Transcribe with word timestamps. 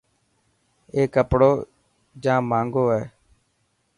اي 0.93 1.01
ڪپڙو 1.15 1.51
جاهنگو 2.23 2.83
هي. 2.93 3.03